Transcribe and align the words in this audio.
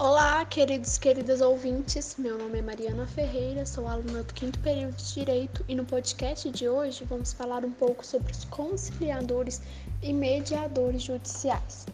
Olá, 0.00 0.44
queridos 0.44 0.96
e 0.96 1.00
queridas 1.00 1.40
ouvintes. 1.40 2.14
Meu 2.16 2.38
nome 2.38 2.60
é 2.60 2.62
Mariana 2.62 3.04
Ferreira, 3.04 3.66
sou 3.66 3.88
aluna 3.88 4.22
do 4.22 4.32
quinto 4.32 4.56
período 4.60 4.94
de 4.94 5.14
Direito 5.14 5.64
e 5.66 5.74
no 5.74 5.84
podcast 5.84 6.48
de 6.52 6.68
hoje 6.68 7.02
vamos 7.02 7.32
falar 7.32 7.64
um 7.64 7.72
pouco 7.72 8.06
sobre 8.06 8.30
os 8.30 8.44
conciliadores 8.44 9.60
e 10.00 10.12
mediadores 10.12 11.02
judiciais. 11.02 11.84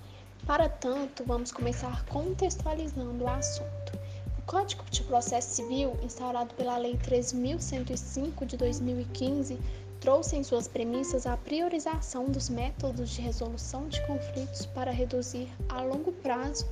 Para 0.46 0.68
tanto, 0.68 1.24
vamos 1.24 1.50
começar 1.50 2.04
contextualizando 2.04 3.24
o 3.24 3.28
assunto. 3.28 3.98
O 4.38 4.42
Código 4.42 4.84
de 4.90 5.02
Processo 5.04 5.54
Civil, 5.54 5.96
instaurado 6.02 6.52
pela 6.56 6.76
Lei 6.76 6.98
3.105 6.98 8.44
de 8.44 8.58
2015, 8.58 9.58
trouxe 10.00 10.36
em 10.36 10.44
suas 10.44 10.68
premissas 10.68 11.26
a 11.26 11.38
priorização 11.38 12.26
dos 12.26 12.50
métodos 12.50 13.08
de 13.08 13.22
resolução 13.22 13.88
de 13.88 14.06
conflitos 14.06 14.66
para 14.66 14.90
reduzir 14.90 15.48
a 15.70 15.80
longo 15.80 16.12
prazo 16.12 16.66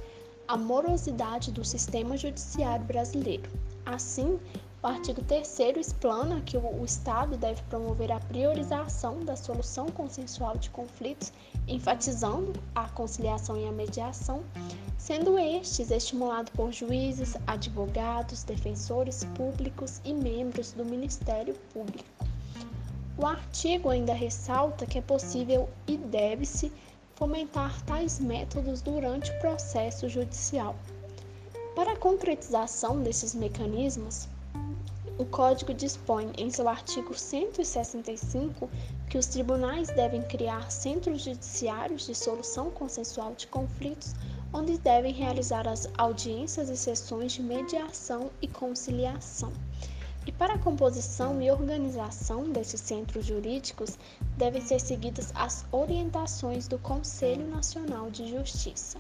a 0.49 0.57
morosidade 0.57 1.51
do 1.51 1.65
sistema 1.65 2.17
judiciário 2.17 2.85
brasileiro. 2.85 3.51
Assim, 3.87 4.39
o 4.83 4.87
artigo 4.89 5.23
3 5.23 5.61
explana 5.77 6.41
que 6.41 6.57
o 6.57 6.85
Estado 6.85 7.37
deve 7.37 7.63
promover 7.71 8.11
a 8.11 8.19
priorização 8.19 9.21
da 9.21 9.37
solução 9.37 9.87
consensual 9.87 10.57
de 10.59 10.71
conflitos, 10.71 11.33
enfatizando 11.69 12.53
a 12.75 12.89
conciliação 12.89 13.57
e 13.57 13.65
a 13.65 13.71
mediação, 13.71 14.43
sendo 14.99 15.39
estes 15.39 15.93
estimulados 15.93 16.53
por 16.53 16.73
juízes, 16.73 17.37
advogados, 17.47 18.43
defensores 18.43 19.25
públicos 19.37 20.01
e 20.05 20.13
membros 20.13 20.73
do 20.73 20.85
Ministério 20.85 21.55
Público. 21.73 22.09
O 23.17 23.25
artigo 23.25 23.89
ainda 23.89 24.13
ressalta 24.13 24.85
que 24.85 24.99
é 24.99 25.03
possível 25.03 25.69
e 25.87 25.97
deve-se 25.97 26.73
fomentar 27.23 27.81
tais 27.85 28.19
métodos 28.19 28.83
durante 28.83 29.31
o 29.31 29.39
processo 29.39 30.09
judicial. 30.09 30.75
Para 31.77 31.93
a 31.93 31.97
concretização 31.97 33.01
desses 33.01 33.33
mecanismos, 33.33 34.27
o 35.17 35.25
Código 35.27 35.73
dispõe 35.73 36.33
em 36.37 36.51
seu 36.51 36.69
artigo 36.69 37.17
165 37.17 38.69
que 39.09 39.17
os 39.17 39.27
tribunais 39.27 39.89
devem 39.91 40.21
criar 40.23 40.69
centros 40.73 41.23
judiciários 41.23 42.07
de 42.07 42.15
solução 42.17 42.73
consensual 42.73 43.35
de 43.37 43.47
conflitos, 43.47 44.17
onde 44.53 44.77
devem 44.79 45.13
realizar 45.13 45.69
as 45.69 45.89
audiências 45.97 46.69
e 46.69 46.77
sessões 46.77 47.35
de 47.35 47.41
mediação 47.41 48.33
e 48.43 48.49
conciliação. 48.49 49.53
E 50.25 50.31
para 50.31 50.55
a 50.55 50.59
composição 50.59 51.43
e 51.43 51.51
organização 51.51 52.49
desses 52.51 52.81
centros 52.81 53.27
jurídicos, 53.27 53.99
devem 54.37 54.63
ser 54.63 54.81
seguidas 54.81 55.33
as 55.35 55.65
orientações 55.73 56.69
do 56.69 56.79
Conselho 56.79 57.49
Nacional 57.49 58.09
de 58.09 58.31
Justiça. 58.31 58.99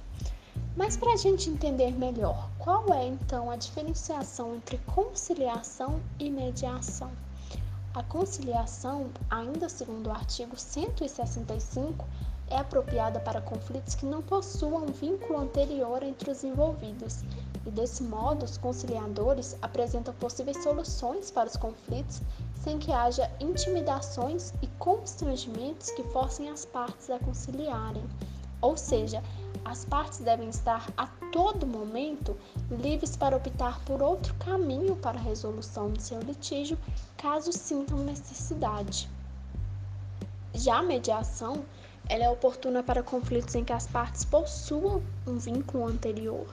Mas 0.77 0.97
para 0.97 1.12
a 1.12 1.17
gente 1.17 1.48
entender 1.48 1.93
melhor, 1.93 2.50
qual 2.59 2.93
é 2.93 3.06
então 3.06 3.50
a 3.50 3.56
diferenciação 3.56 4.56
entre 4.56 4.78
conciliação 4.78 6.00
e 6.19 6.28
mediação? 6.28 7.12
A 7.95 8.03
conciliação, 8.03 9.11
ainda 9.31 9.69
segundo 9.69 10.09
o 10.09 10.12
artigo 10.12 10.59
165, 10.59 12.05
é 12.48 12.56
apropriada 12.56 13.20
para 13.20 13.41
conflitos 13.41 13.95
que 13.95 14.06
não 14.06 14.23
possuam 14.23 14.87
vínculo 14.87 15.39
anterior 15.39 16.03
entre 16.03 16.31
os 16.31 16.43
envolvidos 16.43 17.23
e, 17.67 17.71
desse 17.71 18.03
modo, 18.03 18.45
os 18.45 18.57
conciliadores 18.57 19.57
apresentam 19.63 20.15
possíveis 20.15 20.63
soluções 20.63 21.31
para 21.31 21.49
os 21.49 21.57
conflitos 21.57 22.21
sem 22.63 22.79
que 22.79 22.93
haja 22.93 23.31
intimidações 23.41 24.53
e 24.63 24.67
constrangimentos 24.79 25.91
que 25.91 26.03
forcem 26.05 26.49
as 26.49 26.65
partes 26.65 27.11
a 27.11 27.19
conciliarem. 27.19 28.05
Ou 28.61 28.77
seja, 28.77 29.23
as 29.65 29.85
partes 29.85 30.19
devem 30.19 30.49
estar 30.49 30.89
a 30.97 31.07
todo 31.33 31.67
momento 31.67 32.37
livres 32.71 33.17
para 33.17 33.37
optar 33.37 33.81
por 33.85 34.01
outro 34.01 34.34
caminho 34.34 34.95
para 34.97 35.19
a 35.19 35.22
resolução 35.22 35.93
de 35.93 36.03
seu 36.03 36.21
litígio, 36.21 36.78
caso 37.17 37.53
sintam 37.53 37.99
necessidade. 37.99 39.09
Já 40.55 40.78
a 40.78 40.83
mediação, 40.83 41.65
ela 42.09 42.25
é 42.25 42.31
oportuna 42.31 42.83
para 42.83 43.03
conflitos 43.03 43.55
em 43.55 43.65
que 43.65 43.72
as 43.72 43.87
partes 43.87 44.25
possuam 44.25 45.03
um 45.27 45.39
vínculo 45.39 45.87
anterior 45.87 46.47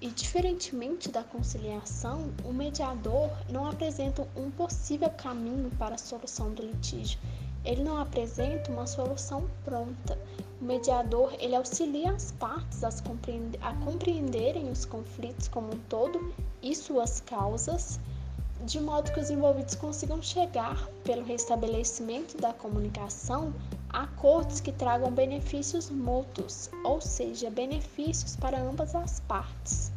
e, 0.00 0.08
diferentemente 0.08 1.10
da 1.10 1.22
conciliação, 1.24 2.30
o 2.44 2.52
mediador 2.52 3.30
não 3.48 3.66
apresenta 3.66 4.26
um 4.36 4.50
possível 4.50 5.08
caminho 5.10 5.70
para 5.78 5.94
a 5.94 5.98
solução 5.98 6.52
do 6.52 6.62
litígio. 6.62 7.18
Ele 7.64 7.82
não 7.82 7.98
apresenta 7.98 8.70
uma 8.70 8.86
solução 8.86 9.48
pronta. 9.64 10.18
O 10.60 10.64
mediador 10.64 11.34
ele 11.38 11.56
auxilia 11.56 12.12
as 12.12 12.30
partes 12.32 12.84
a, 12.84 12.90
compreender, 13.02 13.58
a 13.62 13.74
compreenderem 13.84 14.70
os 14.70 14.84
conflitos 14.84 15.48
como 15.48 15.74
um 15.74 15.78
todo 15.88 16.32
e 16.62 16.74
suas 16.74 17.20
causas, 17.20 17.98
de 18.64 18.80
modo 18.80 19.12
que 19.12 19.20
os 19.20 19.30
envolvidos 19.30 19.74
consigam 19.74 20.22
chegar, 20.22 20.88
pelo 21.04 21.24
restabelecimento 21.24 22.36
da 22.38 22.52
comunicação, 22.52 23.52
acordos 23.96 24.60
que 24.60 24.70
tragam 24.70 25.10
benefícios 25.10 25.88
mútuos, 25.88 26.68
ou 26.84 27.00
seja, 27.00 27.48
benefícios 27.48 28.36
para 28.36 28.60
ambas 28.60 28.94
as 28.94 29.20
partes. 29.20 29.90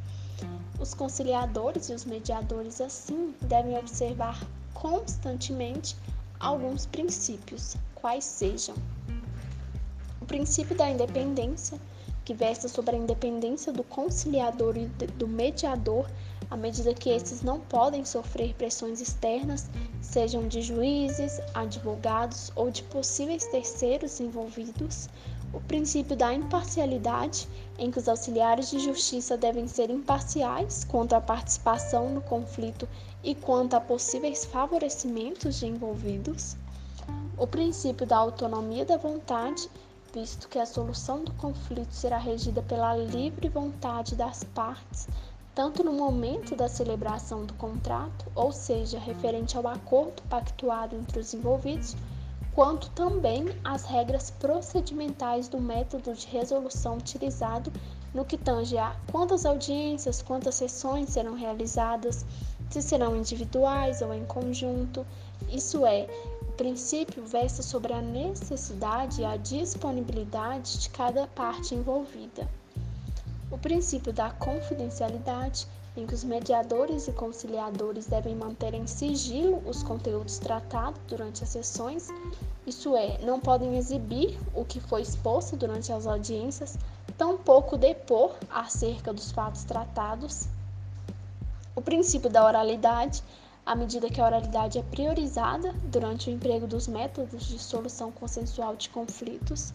Os 0.80 0.94
conciliadores 0.94 1.90
e 1.90 1.94
os 1.94 2.06
mediadores, 2.06 2.80
assim, 2.80 3.36
devem 3.42 3.78
observar 3.78 4.42
constantemente 4.74 5.98
alguns 6.40 6.86
princípios, 6.86 7.76
quais 7.94 8.24
sejam 8.24 8.74
o 10.22 10.26
princípio 10.26 10.78
da 10.78 10.90
independência, 10.90 11.78
que 12.24 12.34
versa 12.34 12.70
sobre 12.70 12.96
a 12.96 13.00
independência 13.00 13.74
do 13.74 13.84
conciliador 13.84 14.78
e 14.78 14.86
do 14.86 15.28
mediador, 15.28 16.10
à 16.50 16.58
medida 16.58 16.94
que 16.94 17.10
esses 17.10 17.42
não 17.42 17.60
podem 17.60 18.04
sofrer 18.04 18.54
pressões 18.56 19.00
externas, 19.00 19.70
sejam 20.02 20.48
de 20.48 20.62
juízes, 20.62 21.40
advogados 21.54 22.52
ou 22.56 22.72
de 22.72 22.84
possíveis 22.84 23.46
terceiros 23.46 24.20
envolvidos, 24.20 25.08
o 25.54 25.60
princípio 25.62 26.16
da 26.16 26.34
imparcialidade, 26.34 27.48
em 27.78 27.90
que 27.90 28.00
os 28.00 28.08
auxiliares 28.08 28.70
de 28.70 28.80
justiça 28.80 29.38
devem 29.38 29.68
ser 29.68 29.90
imparciais 29.90 30.84
quanto 30.84 31.14
à 31.14 31.22
participação 31.22 32.10
no 32.10 32.22
conflito 32.22 32.88
e 33.24 33.34
quanto 33.36 33.76
a 33.76 33.82
possíveis 33.82 34.46
favorecimentos 34.46 35.60
de 35.60 35.68
envolvidos, 35.68 36.56
o 37.38 37.48
princípio 37.48 38.06
da 38.06 38.18
autonomia 38.18 38.86
da 38.86 38.98
vontade, 38.98 39.70
visto 40.14 40.50
que 40.50 40.60
a 40.60 40.66
solução 40.66 41.24
do 41.24 41.32
conflito 41.34 41.94
será 41.94 42.18
regida 42.18 42.62
pela 42.62 42.96
livre 42.96 43.48
vontade 43.50 44.16
das 44.16 44.44
partes, 44.44 45.08
tanto 45.56 45.84
no 45.84 45.94
momento 45.94 46.56
da 46.56 46.68
celebração 46.68 47.46
do 47.46 47.54
contrato, 47.56 48.26
ou 48.36 48.52
seja, 48.52 49.00
referente 49.00 49.58
ao 49.58 49.68
acordo 49.68 50.22
pactuado 50.30 50.96
entre 50.96 51.20
os 51.20 51.34
envolvidos, 51.34 51.96
quanto 52.54 52.90
também 52.92 53.46
as 53.64 53.86
regras 53.86 54.30
procedimentais 54.32 55.48
do 55.48 55.60
método 55.60 56.14
de 56.14 56.28
resolução 56.28 56.98
utilizado 56.98 57.72
no 58.14 58.26
que 58.26 58.38
tange 58.38 58.78
a 58.78 58.96
quantas 59.12 59.46
audiências, 59.46 60.22
quantas 60.22 60.56
sessões 60.56 61.10
serão 61.10 61.36
realizadas, 61.36 62.26
se 62.70 62.82
serão 62.82 63.16
individuais 63.16 64.02
ou 64.02 64.14
em 64.14 64.26
conjunto. 64.26 65.06
Isso 65.50 65.86
é, 65.86 66.08
o 66.42 66.52
princípio 66.54 67.24
versa 67.24 67.64
sobre 67.64 67.94
a 67.94 68.02
necessidade 68.02 69.22
e 69.22 69.26
a 69.26 69.38
disponibilidade 69.38 70.80
de 70.80 70.90
cada 70.90 71.28
parte 71.28 71.76
envolvida. 71.76 72.48
O 73.52 73.58
princípio 73.58 74.14
da 74.14 74.30
confidencialidade 74.30 75.68
em 75.98 76.06
que 76.06 76.14
os 76.14 76.24
mediadores 76.24 77.08
e 77.08 77.12
conciliadores 77.12 78.06
devem 78.06 78.36
manter 78.36 78.74
em 78.74 78.86
sigilo 78.86 79.62
os 79.68 79.82
conteúdos 79.82 80.38
tratados 80.38 81.02
durante 81.08 81.44
as 81.44 81.50
sessões, 81.50 82.08
isso 82.66 82.96
é, 82.96 83.18
não 83.20 83.40
podem 83.40 83.76
exibir 83.78 84.38
o 84.54 84.64
que 84.64 84.80
foi 84.80 85.02
exposto 85.02 85.58
durante 85.58 85.92
as 85.92 86.06
audiências, 86.06 86.78
tampouco 87.18 87.76
depor 87.76 88.36
acerca 88.50 89.12
dos 89.12 89.32
fatos 89.32 89.64
tratados. 89.64 90.48
O 91.76 91.82
princípio 91.82 92.30
da 92.30 92.46
oralidade, 92.46 93.24
à 93.66 93.76
medida 93.76 94.10
que 94.10 94.22
a 94.22 94.26
oralidade 94.26 94.78
é 94.78 94.84
priorizada 94.84 95.74
durante 95.86 96.30
o 96.30 96.34
emprego 96.34 96.68
dos 96.68 96.88
métodos 96.88 97.48
de 97.48 97.58
solução 97.58 98.12
consensual 98.12 98.76
de 98.76 98.90
conflitos. 98.90 99.74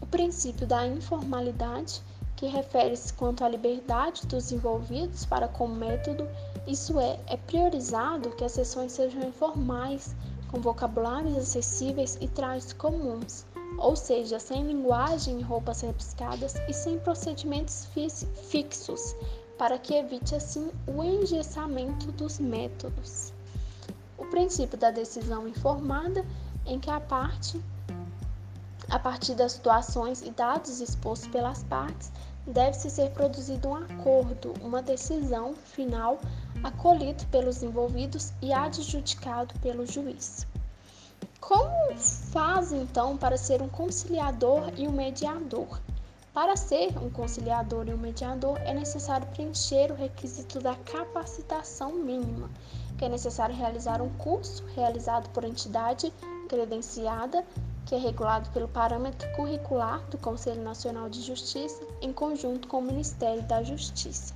O 0.00 0.06
princípio 0.06 0.66
da 0.66 0.86
informalidade, 0.86 2.00
que 2.36 2.46
refere-se 2.46 3.12
quanto 3.14 3.42
à 3.42 3.48
liberdade 3.48 4.26
dos 4.26 4.52
envolvidos 4.52 5.24
para 5.24 5.48
com 5.48 5.64
o 5.64 5.74
método, 5.74 6.28
isso 6.66 7.00
é, 7.00 7.18
é 7.26 7.36
priorizado 7.36 8.30
que 8.30 8.44
as 8.44 8.52
sessões 8.52 8.92
sejam 8.92 9.22
informais, 9.22 10.14
com 10.50 10.60
vocabulários 10.60 11.36
acessíveis 11.36 12.18
e 12.20 12.28
trajes 12.28 12.72
comuns, 12.74 13.46
ou 13.78 13.96
seja, 13.96 14.38
sem 14.38 14.66
linguagem 14.66 15.40
e 15.40 15.42
roupas 15.42 15.80
rebuscadas 15.80 16.54
e 16.68 16.72
sem 16.72 16.98
procedimentos 16.98 17.88
fixos, 18.50 19.16
para 19.58 19.78
que 19.78 19.94
evite 19.94 20.34
assim 20.34 20.70
o 20.86 21.02
engessamento 21.02 22.12
dos 22.12 22.38
métodos. 22.38 23.32
O 24.18 24.26
princípio 24.26 24.78
da 24.78 24.90
decisão 24.90 25.48
informada, 25.48 26.24
em 26.66 26.78
que 26.78 26.90
a 26.90 27.00
parte 27.00 27.60
a 28.90 28.98
partir 28.98 29.34
das 29.34 29.52
situações 29.52 30.22
e 30.22 30.30
dados 30.30 30.80
expostos 30.80 31.28
pelas 31.28 31.62
partes, 31.64 32.12
deve-se 32.46 32.90
ser 32.90 33.10
produzido 33.10 33.68
um 33.68 33.74
acordo, 33.74 34.54
uma 34.62 34.80
decisão 34.80 35.54
final 35.54 36.18
acolhido 36.62 37.24
pelos 37.26 37.62
envolvidos 37.62 38.32
e 38.40 38.52
adjudicado 38.52 39.58
pelo 39.60 39.84
juiz. 39.84 40.46
Como 41.40 41.96
faz 42.32 42.72
então 42.72 43.16
para 43.16 43.36
ser 43.36 43.62
um 43.62 43.68
conciliador 43.68 44.72
e 44.76 44.86
um 44.86 44.92
mediador? 44.92 45.80
Para 46.32 46.56
ser 46.56 46.96
um 46.98 47.08
conciliador 47.08 47.88
e 47.88 47.94
um 47.94 47.98
mediador 47.98 48.58
é 48.58 48.74
necessário 48.74 49.26
preencher 49.28 49.90
o 49.90 49.94
requisito 49.94 50.60
da 50.60 50.74
capacitação 50.74 51.92
mínima, 51.94 52.50
que 52.98 53.04
é 53.04 53.08
necessário 53.08 53.54
realizar 53.54 54.02
um 54.02 54.10
curso 54.18 54.64
realizado 54.74 55.30
por 55.30 55.44
entidade 55.44 56.12
credenciada, 56.48 57.44
que 57.86 57.94
é 57.94 57.98
regulado 57.98 58.50
pelo 58.50 58.68
parâmetro 58.68 59.30
curricular 59.36 60.02
do 60.10 60.18
Conselho 60.18 60.62
Nacional 60.62 61.08
de 61.08 61.22
Justiça, 61.22 61.82
em 62.02 62.12
conjunto 62.12 62.66
com 62.68 62.78
o 62.78 62.82
Ministério 62.82 63.42
da 63.44 63.62
Justiça. 63.62 64.34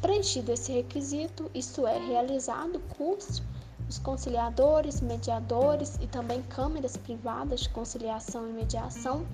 Preenchido 0.00 0.52
esse 0.52 0.70
requisito, 0.70 1.50
isto 1.54 1.86
é, 1.86 1.98
realizado 1.98 2.76
o 2.76 2.94
curso, 2.94 3.42
os 3.88 3.98
conciliadores, 3.98 5.00
mediadores 5.00 5.98
e 6.00 6.06
também 6.06 6.42
câmeras 6.42 6.96
privadas 6.96 7.60
de 7.60 7.68
conciliação 7.70 8.48
e 8.48 8.52
mediação 8.52 9.26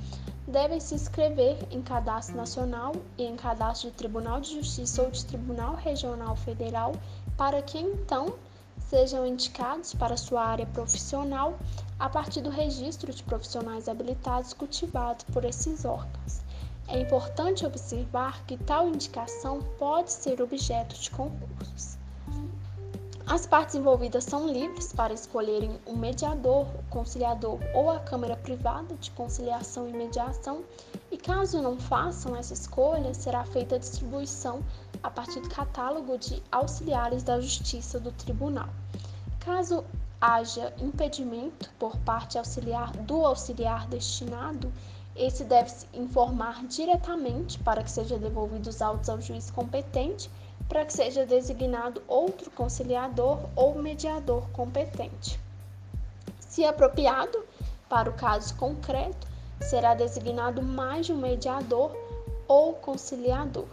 devem 0.46 0.81
se 0.81 0.94
inscrever 0.94 1.58
em 1.70 1.82
cadastro 1.82 2.37
nacional 2.37 2.93
e 3.19 3.25
em 3.25 3.37
cadastro 3.37 3.90
de 3.90 3.96
Tribunal 3.96 4.40
de 4.40 4.54
Justiça 4.54 5.02
ou 5.02 5.11
de 5.11 5.25
Tribunal 5.26 5.75
Regional 5.75 6.34
Federal, 6.37 6.93
para 7.37 7.61
que 7.61 7.78
então 7.78 8.34
sejam 8.80 9.26
indicados 9.26 9.94
para 9.94 10.16
sua 10.16 10.44
área 10.44 10.66
profissional 10.66 11.58
a 11.98 12.08
partir 12.08 12.40
do 12.40 12.50
registro 12.50 13.12
de 13.12 13.22
profissionais 13.22 13.88
habilitados 13.88 14.52
cultivado 14.52 15.25
por 15.32 15.44
esses 15.44 15.84
órgãos. 15.84 16.40
É 16.86 16.98
importante 16.98 17.66
observar 17.66 18.42
que 18.46 18.56
tal 18.56 18.88
indicação 18.88 19.60
pode 19.78 20.10
ser 20.10 20.40
objeto 20.40 20.98
de 20.98 21.10
concursos. 21.10 21.98
As 23.26 23.46
partes 23.46 23.75
envolvidas 23.75 24.25
são 24.25 24.48
livres 24.48 24.90
para 24.90 25.12
escolherem 25.12 25.78
o 25.84 25.94
mediador, 25.94 26.62
o 26.62 26.82
conciliador 26.88 27.58
ou 27.75 27.90
a 27.90 28.00
Câmara 28.00 28.36
Privada 28.36 28.94
de 28.94 29.10
Conciliação 29.10 29.86
e 29.86 29.92
Mediação, 29.92 30.64
e 31.12 31.19
caso 31.19 31.60
não 31.60 31.78
façam 31.78 32.34
essa 32.34 32.54
escolha, 32.54 33.12
será 33.12 33.44
feita 33.44 33.75
a 33.75 33.78
distribuição 33.78 34.62
a 35.02 35.10
partir 35.10 35.40
do 35.40 35.48
catálogo 35.48 36.18
de 36.18 36.42
auxiliares 36.50 37.22
da 37.22 37.40
Justiça 37.40 37.98
do 37.98 38.12
Tribunal. 38.12 38.68
Caso 39.40 39.84
haja 40.20 40.72
impedimento 40.78 41.70
por 41.78 41.96
parte 41.98 42.38
auxiliar 42.38 42.92
do 42.92 43.24
auxiliar 43.24 43.86
destinado, 43.86 44.72
esse 45.14 45.42
deve 45.42 45.72
informar 45.94 46.64
diretamente 46.66 47.58
para 47.58 47.82
que 47.82 47.90
seja 47.90 48.18
devolvido 48.18 48.70
os 48.70 48.80
autos 48.80 49.08
ao 49.08 49.20
juiz 49.20 49.50
competente, 49.50 50.30
para 50.68 50.84
que 50.84 50.92
seja 50.92 51.26
designado 51.26 52.02
outro 52.06 52.50
conciliador 52.50 53.40
ou 53.56 53.74
mediador 53.74 54.48
competente. 54.50 55.40
Se 56.38 56.64
apropriado, 56.64 57.44
para 57.88 58.10
o 58.10 58.12
caso 58.12 58.54
concreto, 58.56 59.26
será 59.60 59.94
designado 59.94 60.62
mais 60.62 61.06
de 61.06 61.12
um 61.12 61.16
mediador 61.16 61.96
ou 62.46 62.74
conciliador. 62.74 63.66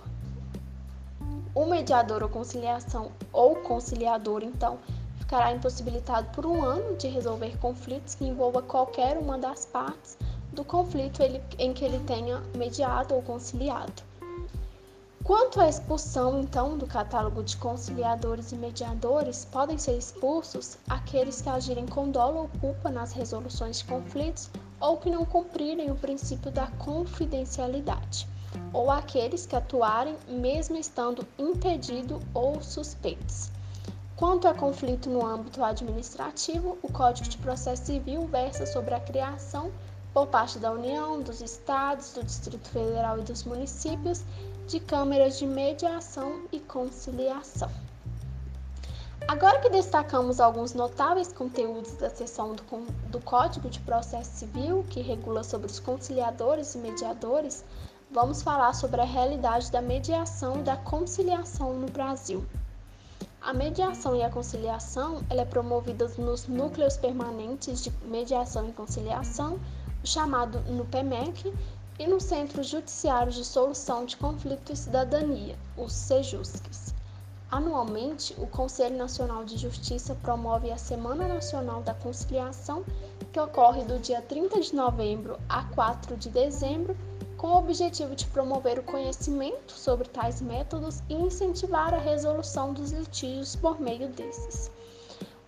O 1.56 1.66
mediador 1.66 2.22
ou 2.22 2.28
conciliação 2.28 3.14
ou 3.32 3.56
conciliador, 3.56 4.44
então, 4.44 4.78
ficará 5.18 5.54
impossibilitado 5.54 6.30
por 6.32 6.46
um 6.46 6.62
ano 6.62 6.98
de 6.98 7.08
resolver 7.08 7.58
conflitos 7.60 8.14
que 8.14 8.26
envolva 8.26 8.62
qualquer 8.62 9.18
uma 9.18 9.38
das 9.38 9.66
partes 9.66 10.18
do 10.52 10.66
conflito 10.66 11.22
em 11.58 11.74
que 11.74 11.86
ele 11.86 12.00
tenha 12.06 12.42
mediado 12.58 13.16
ou 13.16 13.22
conciliado. 13.22 14.04
Quanto 15.24 15.60
à 15.60 15.68
expulsão, 15.68 16.40
então, 16.42 16.78
do 16.78 16.86
catálogo 16.86 17.42
de 17.42 17.58
conciliadores 17.58 18.52
e 18.52 18.56
mediadores, 18.56 19.46
podem 19.46 19.78
ser 19.78 19.98
expulsos 19.98 20.78
aqueles 20.90 21.42
que 21.42 21.50
agirem 21.50 21.88
com 21.88 22.12
dolo 22.12 22.42
ou 22.42 22.50
culpa 22.60 22.92
nas 22.92 23.12
resoluções 23.12 23.80
de 23.80 23.86
conflitos 23.86 24.52
ou 24.80 24.98
que 24.98 25.10
não 25.10 25.26
cumprirem 25.26 25.90
o 25.90 25.96
princípio 25.96 26.52
da 26.52 26.68
confidencialidade, 26.78 28.28
ou 28.74 28.92
aqueles 28.92 29.46
que 29.46 29.56
atuarem 29.56 30.16
mesmo 30.28 30.78
estando 30.78 31.28
impedido 31.38 32.20
ou 32.34 32.62
suspeitos. 32.62 33.50
Quanto 34.16 34.48
a 34.48 34.54
conflito 34.54 35.10
no 35.10 35.26
âmbito 35.26 35.64
administrativo, 35.64 36.78
o 36.82 36.92
Código 36.92 37.28
de 37.28 37.38
Processo 37.38 37.86
Civil 37.86 38.26
versa 38.28 38.66
sobre 38.66 38.94
a 38.94 39.00
criação, 39.00 39.72
por 40.14 40.28
parte 40.28 40.58
da 40.58 40.72
União, 40.72 41.22
dos 41.22 41.42
Estados, 41.42 42.14
do 42.14 42.24
Distrito 42.24 42.70
Federal 42.70 43.20
e 43.20 43.24
dos 43.24 43.44
municípios, 43.44 44.24
de 44.68 44.80
câmeras 44.80 45.38
de 45.38 45.46
mediação 45.46 46.44
e 46.52 46.60
conciliação. 46.62 47.70
Agora 49.28 49.60
que 49.60 49.70
destacamos 49.70 50.40
alguns 50.40 50.74
notáveis 50.74 51.34
conteúdos 51.34 51.94
da 51.94 52.10
seção 52.10 52.54
do, 52.54 52.64
do 53.10 53.20
Código 53.20 53.70
de 53.70 53.80
Processo 53.80 54.38
Civil, 54.38 54.86
que 54.90 55.02
regula 55.02 55.44
sobre 55.44 55.68
os 55.68 55.80
conciliadores 55.80 56.76
e 56.76 56.78
mediadores, 56.78 57.66
vamos 58.16 58.42
falar 58.42 58.74
sobre 58.74 59.02
a 59.02 59.04
realidade 59.04 59.70
da 59.70 59.82
mediação 59.82 60.62
e 60.62 60.64
da 60.64 60.78
conciliação 60.78 61.74
no 61.74 61.88
Brasil. 61.88 62.46
A 63.42 63.54
mediação 63.54 64.16
e 64.16 64.24
a 64.24 64.30
conciliação 64.30 65.22
ela 65.30 65.42
é 65.42 65.46
promovida 65.46 66.08
nos 66.18 66.48
núcleos 66.48 66.96
permanentes 66.96 67.84
de 67.84 67.92
mediação 68.06 68.70
e 68.70 68.72
conciliação, 68.72 69.60
chamado 70.02 70.62
NUPEMEC, 70.62 71.54
e 72.00 72.08
no 72.08 72.22
Centro 72.22 72.64
Judiciário 72.64 73.34
de 73.34 73.44
Solução 73.44 74.06
de 74.06 74.16
Conflito 74.16 74.72
e 74.72 74.78
Cidadania, 74.78 75.58
os 75.76 75.92
SEJUSCs. 75.92 76.96
Anualmente, 77.52 78.34
o 78.38 78.48
Conselho 78.48 78.98
Nacional 78.98 79.44
de 79.44 79.58
Justiça 79.58 80.16
promove 80.24 80.72
a 80.72 80.78
Semana 80.78 81.28
Nacional 81.28 81.82
da 81.82 81.94
Conciliação, 81.94 82.86
que 83.34 83.40
ocorre 83.42 83.84
do 83.84 84.00
dia 84.00 84.22
30 84.22 84.62
de 84.62 84.74
novembro 84.74 85.38
a 85.50 85.64
4 85.64 86.16
de 86.16 86.30
dezembro 86.30 86.96
com 87.46 87.52
o 87.52 87.58
objetivo 87.60 88.16
de 88.16 88.26
promover 88.26 88.80
o 88.80 88.84
conhecimento 88.84 89.72
sobre 89.72 90.10
tais 90.10 90.42
métodos 90.42 91.04
e 91.08 91.14
incentivar 91.14 91.94
a 91.94 92.00
resolução 92.00 92.74
dos 92.74 92.92
litígios 92.92 93.56
por 93.56 93.80
meio 93.80 94.08
desses. 94.08 94.72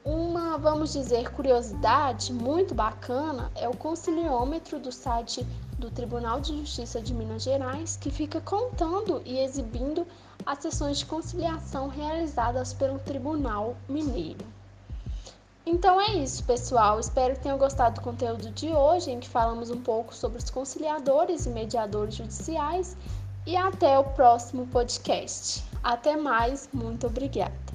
Uma, 0.05 0.59
vamos 0.59 0.93
dizer, 0.93 1.31
curiosidade 1.31 2.31
muito 2.31 2.75
bacana 2.75 3.51
é 3.55 3.67
o 3.67 3.75
conciliômetro 3.75 4.79
do 4.79 4.91
site 4.91 5.43
do 5.79 5.89
Tribunal 5.89 6.39
de 6.39 6.55
Justiça 6.59 7.01
de 7.01 7.15
Minas 7.15 7.41
Gerais, 7.41 7.97
que 7.97 8.11
fica 8.11 8.39
contando 8.41 9.23
e 9.25 9.39
exibindo 9.39 10.05
as 10.45 10.59
sessões 10.59 10.99
de 10.99 11.05
conciliação 11.07 11.87
realizadas 11.87 12.73
pelo 12.73 12.99
Tribunal 12.99 13.75
Mineiro. 13.89 14.45
Então 15.69 15.99
é 15.99 16.13
isso, 16.13 16.45
pessoal. 16.45 16.97
Espero 16.97 17.33
que 17.33 17.41
tenham 17.41 17.57
gostado 17.57 17.95
do 17.95 18.01
conteúdo 18.01 18.49
de 18.51 18.69
hoje, 18.69 19.11
em 19.11 19.19
que 19.19 19.27
falamos 19.27 19.69
um 19.69 19.81
pouco 19.81 20.15
sobre 20.15 20.37
os 20.37 20.49
conciliadores 20.49 21.45
e 21.45 21.49
mediadores 21.49 22.15
judiciais. 22.15 22.95
E 23.45 23.57
até 23.57 23.99
o 23.99 24.03
próximo 24.05 24.65
podcast. 24.67 25.61
Até 25.83 26.15
mais, 26.15 26.69
muito 26.73 27.07
obrigada. 27.07 27.66